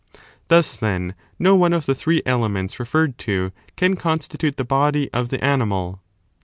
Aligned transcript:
Thus, 0.47 0.77
then, 0.77 1.13
no 1.37 1.55
one 1.55 1.73
of 1.73 1.85
the 1.85 1.93
three 1.93 2.23
elements 2.25 2.79
referred 2.79 3.19
to 3.19 3.51
can 3.75 3.95
constitute 3.95 4.57
the 4.57 4.63
body 4.65 5.11
of 5.13 5.29
the 5.29 5.43
animal. 5.45 6.01